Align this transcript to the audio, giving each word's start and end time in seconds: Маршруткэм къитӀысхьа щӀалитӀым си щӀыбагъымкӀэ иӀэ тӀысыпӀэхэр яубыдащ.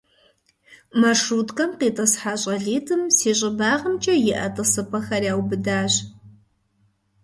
Маршруткэм 1.01 1.71
къитӀысхьа 1.79 2.33
щӀалитӀым 2.41 3.03
си 3.17 3.31
щӀыбагъымкӀэ 3.37 4.15
иӀэ 4.31 4.47
тӀысыпӀэхэр 4.55 5.23
яубыдащ. 5.33 5.93